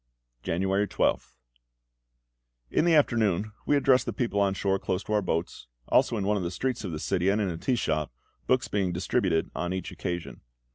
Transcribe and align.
January 0.41 0.87
12th. 0.87 1.35
In 2.71 2.85
the 2.85 2.95
afternoon 2.95 3.51
we 3.67 3.75
addressed 3.77 4.07
the 4.07 4.11
people 4.11 4.39
on 4.39 4.55
shore 4.55 4.79
close 4.79 5.03
to 5.03 5.13
our 5.13 5.21
boats, 5.21 5.67
also 5.89 6.17
in 6.17 6.23
one 6.25 6.37
of 6.37 6.41
the 6.41 6.49
streets 6.49 6.83
of 6.83 6.91
the 6.91 6.97
city, 6.97 7.29
and 7.29 7.39
in 7.39 7.49
a 7.49 7.55
tea 7.59 7.75
shop, 7.75 8.11
books 8.47 8.67
being 8.67 8.91
distributed 8.91 9.51
on 9.53 9.73
each 9.73 9.91
occasion. 9.91 10.41